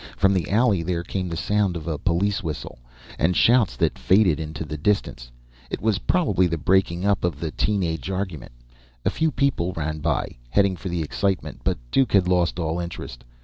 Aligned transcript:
From 0.17 0.33
the 0.33 0.49
alley, 0.49 0.81
there 0.81 1.03
came 1.03 1.29
the 1.29 1.37
sound 1.37 1.77
of 1.77 1.85
a 1.87 1.99
police 1.99 2.41
whistle, 2.41 2.79
and 3.19 3.35
shouts 3.37 3.75
that 3.77 3.99
faded 3.99 4.39
into 4.39 4.65
the 4.65 4.75
distance. 4.75 5.29
It 5.69 5.79
was 5.79 5.99
probably 5.99 6.47
the 6.47 6.57
breaking 6.57 7.05
up 7.05 7.23
of 7.23 7.39
the 7.39 7.51
teen 7.51 7.83
age 7.83 8.09
argument. 8.09 8.51
A 9.05 9.11
few 9.11 9.29
people 9.29 9.73
ran 9.73 9.99
by, 9.99 10.37
heading 10.49 10.75
for 10.75 10.89
the 10.89 11.03
excitement, 11.03 11.61
but 11.63 11.77
Duke 11.91 12.13
had 12.13 12.27
lost 12.27 12.57
all 12.59 12.79
interest. 12.79 13.23